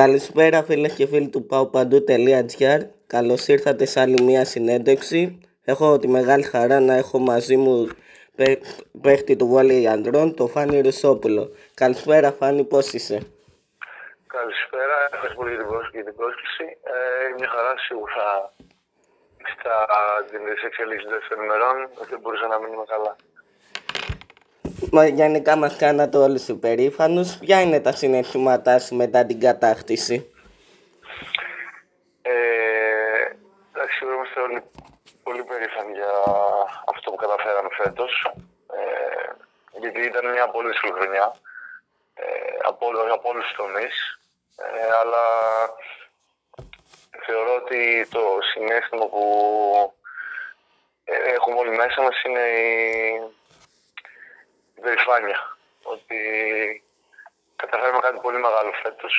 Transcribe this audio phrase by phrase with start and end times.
[0.00, 5.40] Καλησπέρα φίλες και φίλοι του paupandou.gr Καλώς ήρθατε σε άλλη μια συνέντευξη.
[5.64, 7.88] Έχω τη μεγάλη χαρά να έχω μαζί μου
[9.02, 11.50] παίχτη του βόλεϊ ανδρών, το Φάνη Ρουσόπουλο.
[11.74, 13.18] Καλησπέρα Φάνη, πώς είσαι;
[14.26, 15.54] Καλησπέρα, ευχαριστώ πολύ
[15.92, 16.66] για την πρόσκληση.
[16.92, 18.54] Ε, μια χαρά σίγουρα
[19.52, 19.74] στα
[20.54, 21.76] τις εξελίξεις των ημερών
[22.10, 23.16] δεν μπορούσα να μείνουμε καλά.
[24.90, 27.38] Μα γενικά μας κάνατε όλους υπερήφανους.
[27.38, 30.32] Ποια είναι τα συναισθήματά σου μετά την κατάκτηση;
[32.22, 32.32] Ε,
[33.72, 34.62] εντάξει, είμαστε όλοι
[35.22, 36.12] πολύ περήφανοι για
[36.94, 38.32] αυτό που καταφέραμε φέτος.
[38.76, 39.32] Ε,
[39.80, 41.34] γιατί ήταν μια πολύ δύσκολη χρονιά.
[42.14, 42.24] Ε,
[42.68, 43.96] από, από όλους τους τομείς.
[44.56, 45.24] Ε, αλλά
[47.26, 49.24] θεωρώ ότι το συνέστημα που
[51.04, 53.32] ε, έχουμε όλοι μέσα μας είναι η
[54.82, 55.38] περηφάνεια
[55.82, 56.18] ότι
[57.56, 59.14] καταφέραμε κάτι πολύ μεγάλο φέτος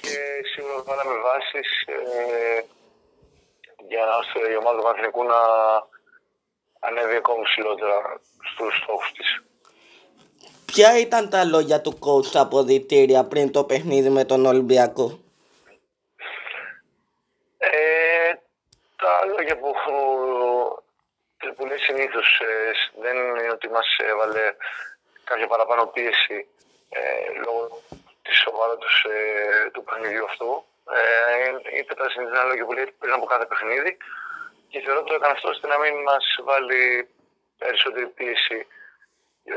[0.00, 0.14] και
[0.52, 2.64] σίγουρα βάλαμε βάσεις ε,
[3.88, 5.40] για ώστε η ομάδα του Παναθηνικού να
[6.80, 9.42] ανέβει ακόμη ψηλότερα στους στόχους της.
[10.66, 15.18] Ποια ήταν τα λόγια του coach στα αποδητήρια πριν το παιχνίδι με τον Ολυμπιακό;
[17.58, 18.32] Ε,
[18.96, 19.72] τα λόγια που
[21.52, 22.72] πολύ συνήθως ε,
[23.02, 24.54] δεν είναι ότι μας έβαλε
[25.24, 26.48] κάποια παραπάνω πίεση
[26.88, 27.00] ε,
[27.44, 27.82] λόγω
[28.22, 30.64] της σοβαρότητας ε, του παιχνιδιού αυτού.
[30.98, 33.96] Ε, είπε τα συνήθω λόγια που λέει πριν από κάθε παιχνίδι
[34.68, 37.08] και θεωρώ ότι το έκανε αυτό ώστε να μην μας βάλει
[37.58, 38.66] περισσότερη πίεση
[39.44, 39.54] ε,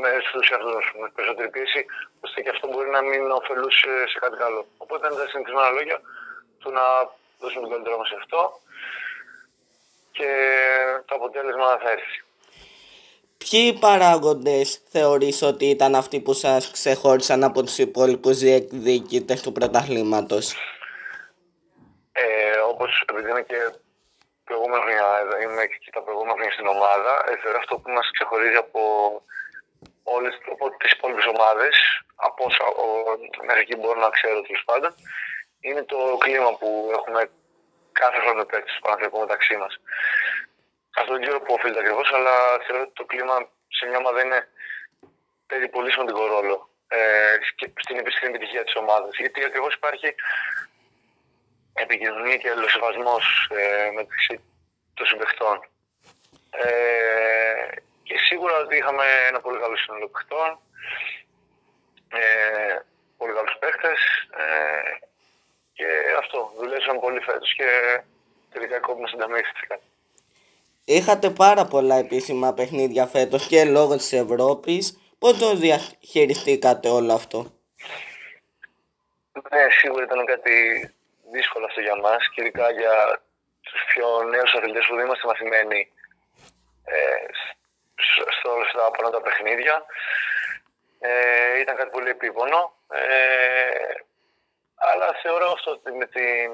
[0.00, 1.86] με στους εαυτούς με περισσότερη πίεση,
[2.20, 4.66] ώστε και αυτό μπορεί να μην ωφελούσε σε κάτι καλό.
[4.76, 6.00] Οπότε ήταν τα συνηθισμένα λόγια
[6.60, 6.84] του να
[7.38, 8.40] δώσουμε τον καλύτερό μας σε αυτό
[10.18, 10.30] και
[11.06, 12.18] το αποτέλεσμα θα έρθει.
[13.42, 20.44] Ποιοι παράγοντες θεωρείς ότι ήταν αυτοί που σας ξεχώρισαν από τους υπόλοιπους διεκδικητές του πρωταθλήματος;
[22.12, 23.60] Ε, όπως επειδή είμαι και
[24.44, 25.04] προηγούμενα χρόνια,
[25.42, 28.82] είμαι και τα προηγούμενα χρόνια στην ομάδα, ε, θεωρώ αυτό που μας ξεχωρίζει από
[30.16, 31.74] όλες από τις υπόλοιπες ομάδες,
[32.28, 32.86] από όσα ο,
[33.46, 34.90] μέχρι εκεί μπορώ να ξέρω τέλος πάντων,
[35.66, 36.68] είναι το κλίμα που
[36.98, 37.20] έχουμε
[38.02, 39.72] κάθε χρόνο παίκτης του Παναθηναϊκού μεταξύ μας.
[40.98, 43.36] Αυτό δεν ξέρω πού οφείλεται ακριβώς, αλλά θεωρώ ότι το κλίμα
[43.76, 44.40] σε μια ομάδα είναι
[45.46, 46.56] παίζει πολύ σημαντικό ρόλο
[46.88, 47.36] ε,
[47.84, 49.16] στην επιστήμη επιτυχία της ομάδας.
[49.18, 50.14] Γιατί ακριβώς υπάρχει
[51.72, 53.24] επικοινωνία και αλληλοσεβασμός
[53.58, 54.34] ε, μεταξύ
[54.94, 55.56] των συμπεχτών.
[56.50, 57.68] Ε,
[58.02, 60.60] και σίγουρα ότι είχαμε ένα πολύ καλό σύνολο παιχτών,
[62.08, 62.78] ε,
[63.16, 64.00] πολύ καλούς παίχτες,
[64.42, 64.77] ε, και
[66.58, 68.00] αυτό, δουλέψαμε πολύ φέτος και
[68.52, 69.78] τελικά κόμπουμε συνταμίστηκαν.
[70.84, 74.98] Είχατε πάρα πολλά επίσημα παιχνίδια φέτος και λόγω της Ευρώπης.
[75.18, 77.38] Πώς το διαχειριστήκατε όλο αυτό;
[79.52, 80.54] Ναι, σίγουρα ήταν κάτι
[81.32, 83.20] δύσκολο αυτό για μας και ειδικά για
[83.60, 85.92] τους πιο νέους αθλητές που δεν είμαστε μαθημένοι
[86.84, 87.26] ε,
[88.38, 89.84] στο όλα αυτά από τα παιχνίδια.
[91.00, 92.72] Ε, ήταν κάτι πολύ επίπονο.
[92.92, 93.37] Ε, αλλά
[95.28, 96.50] θεωρώ αυτό ότι με, την,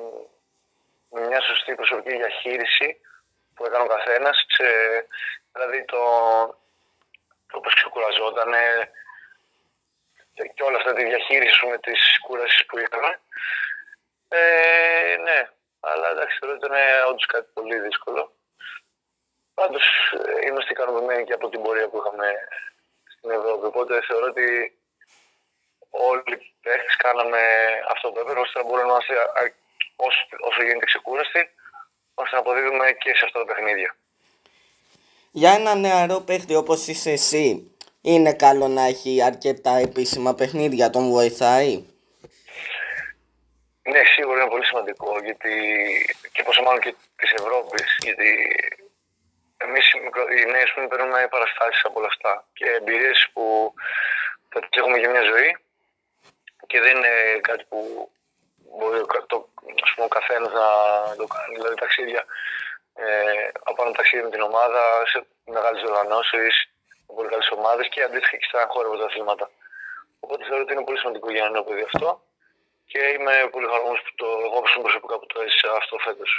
[1.10, 3.00] με μια σωστή προσωπική διαχείριση
[3.54, 4.46] που έκανε ο καθένας,
[5.52, 6.02] δηλαδή το,
[7.52, 8.52] το πώς ξεκουραζόταν
[10.54, 13.20] και όλα αυτά τη διαχείριση με τις κούραση που είχαμε.
[14.28, 15.48] Ε, ναι,
[15.80, 16.76] αλλά εντάξει, θεωρώ ότι ήταν
[17.08, 18.32] όντως κάτι πολύ δύσκολο.
[19.54, 19.84] Πάντως
[20.46, 22.28] είμαστε ικανοποιημένοι και από την πορεία που είχαμε
[23.12, 23.66] στην Ευρώπη.
[23.66, 24.78] Οπότε θεωρώ ότι
[26.10, 27.40] όλοι οι παίχτες κάναμε
[27.92, 29.14] αυτό που έπρεπε ώστε να μπορούμε να είμαστε
[29.96, 31.42] όσο, όσο γίνεται ξεκούραστοι
[32.14, 33.96] ώστε να αποδίδουμε και σε αυτά τα παιχνίδια.
[35.30, 41.10] Για ένα νεαρό παίχτη όπως είσαι εσύ, είναι καλό να έχει αρκετά επίσημα παιχνίδια, τον
[41.10, 41.84] βοηθάει;
[43.82, 45.52] Ναι, σίγουρα είναι πολύ σημαντικό γιατί
[46.32, 47.96] και πόσο μάλλον και της Ευρώπης.
[48.02, 48.28] Γιατί
[49.56, 53.74] εμείς οι νέοι που παίρνουμε παραστάσεις από όλα αυτά και εμπειρίες που
[54.48, 55.56] θα τις έχουμε για μια ζωή
[56.66, 57.14] και δεν είναι
[57.48, 57.78] κάτι που
[58.76, 59.00] μπορεί
[59.32, 59.48] το,
[59.84, 60.68] ας πούμε, ο καθένας να
[61.20, 61.54] το κάνει.
[61.58, 62.22] Δηλαδή ταξίδια
[62.94, 63.04] ε,
[63.70, 65.18] από ένα ταξίδι με την ομάδα σε
[65.54, 66.54] μεγάλες οργανώσεις,
[67.06, 69.46] με πολύ καλές ομάδες και αντίστοιχα και στα χώρα αθλήματα.
[70.20, 72.08] Οπότε θεωρώ ότι είναι πολύ σημαντικό για ένα παιδί αυτό
[72.90, 76.30] και είμαι πολύ χαρούμενος που το εγώ προσωπικά που το έζησα αυτό φέτος.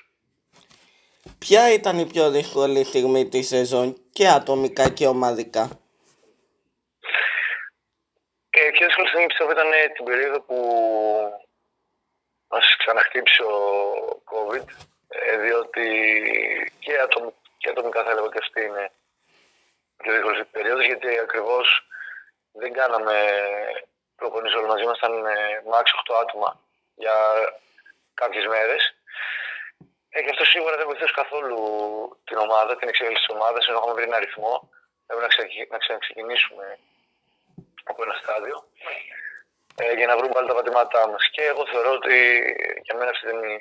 [1.39, 5.79] Ποια ήταν η πιο δύσκολη στιγμή της σεζόν και ατομικά και ομαδικά;
[8.57, 10.57] Ε, πιο δύσκολη στιγμή πιστεύω ήταν ε, την περίοδο που
[12.47, 13.57] μας ξαναχτύψει ο
[14.31, 14.67] COVID,
[15.07, 15.87] ε, διότι
[16.79, 18.91] και, ατομ, και ατομικά θα έλεγα ότι αυτή είναι
[19.97, 21.87] πιο δύσκολη περίοδος, γιατί ακριβώς
[22.51, 23.15] δεν κάναμε
[24.15, 26.59] προπονείς όλοι μαζί, ήμασταν ε, max 8 άτομα
[26.95, 27.15] για
[28.13, 28.95] κάποιες μέρες.
[30.09, 31.57] Ε, και αυτό σίγουρα δεν βοηθούσε καθόλου
[32.23, 34.69] την ομάδα, την εξέλιξη της ομάδας, ενώ είχαμε βρει ένα αριθμό.
[35.07, 36.77] Έπρεπε να, ξεκι- να ξαναξεκινήσουμε
[37.89, 38.57] από ένα στάδιο
[39.81, 41.23] ε, για να βρούμε πάλι τα πατήματά μας.
[41.33, 42.15] Και εγώ θεωρώ ότι
[42.85, 43.57] για μένα αυτή ήταν η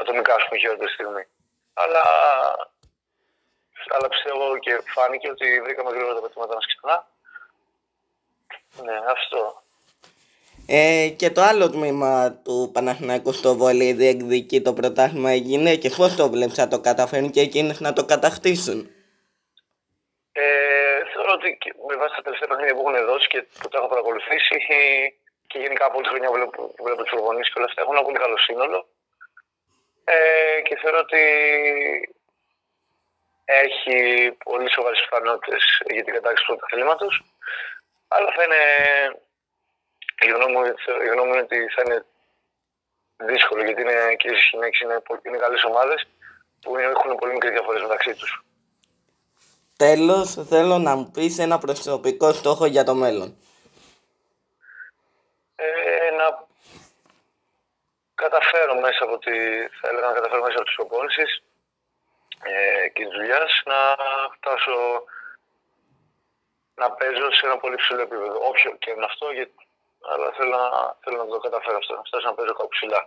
[0.00, 1.24] ατομικά ας πούμε, η χειρότερη στιγμή.
[1.82, 2.04] Αλλά,
[3.94, 6.96] αλλά πιστεύω και φάνηκε ότι βρήκαμε γρήγορα τα πατήματά μας ξανά.
[8.84, 9.62] Ναι, αυτό.
[10.66, 15.96] Ε, και το άλλο τμήμα του Παναθηναϊκού στο βόλεϊ διεκδικεί το πρωτάθλημα οι γυναίκες.
[15.96, 18.90] Πώς το βλέπεις να το καταφέρουν και εκείνες να το κατακτήσουν.
[21.40, 23.78] Ε, θεωρώ ότι και με βάση τα τελευταία παιχνίδια που έχουν δώσει και που τα
[23.78, 24.56] έχω παρακολουθήσει
[25.46, 27.80] και γενικά από όλη τη χρονιά που βλέπω, που βλέπω τους προπονήσεις και όλα αυτά
[27.82, 28.88] έχουν ένα πολύ καλό σύνολο.
[30.04, 31.22] Ε, και θεωρώ ότι
[33.44, 33.96] έχει
[34.44, 35.62] πολύ σοβαρές πιθανότητες
[35.94, 37.24] για την κατάξυση του πρωταθλήματος.
[38.08, 38.62] Αλλά θα είναι.
[40.22, 40.64] Η γνώμη, μου,
[41.04, 42.04] η γνώμη μου είναι ότι θα είναι
[43.16, 46.06] δύσκολο γιατί είναι, και οι γυναίκε είναι, πολύ- είναι καλές ομάδες
[46.62, 48.44] που είναι- έχουν πολύ μικρές διαφορές μεταξύ τους.
[49.86, 53.28] Τέλος, θέλω να μου πεις ένα προσωπικό στόχο για το μέλλον.
[55.56, 56.26] Ε, να
[58.14, 59.34] καταφέρω μέσα από τη,
[59.78, 61.42] θα έλεγα να καταφέρω μέσα από τις προπόνησεις
[62.42, 63.80] ε, και της δουλειάς να
[64.36, 64.76] φτάσω
[66.74, 68.36] να παίζω σε ένα πολύ ψηλό επίπεδο.
[68.48, 69.66] Όποιο και είναι αυτό, γιατί,
[70.12, 73.00] αλλά θέλω να, θέλω να το καταφέρω αυτό, να φτάσω να παίζω κάπου ψηλά.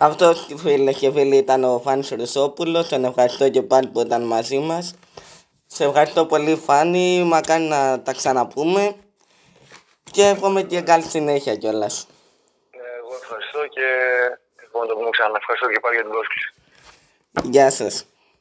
[0.00, 2.88] Αυτό φίλε και φίλοι ήταν ο Φάνης Ρουσόπουλος.
[2.88, 4.94] Τον ευχαριστώ και πάλι που ήταν μαζί μας.
[5.66, 7.22] Σε ευχαριστώ πολύ Φάνη.
[7.22, 8.94] Μακάρι να τα ξαναπούμε.
[10.10, 12.06] Και εύχομαι και καλή συνέχεια κιόλας.
[12.70, 13.86] Ε, εγώ ευχαριστώ και
[14.64, 15.36] εγώ να το πούμε ξανά.
[15.36, 16.52] Ευχαριστώ και πάλι για την πρόσκληση.
[17.42, 18.06] Γεια σας.